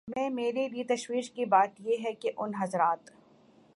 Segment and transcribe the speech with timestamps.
[0.07, 3.09] میں میرے لیے تشویش کی بات یہ ہے کہ ان حضرات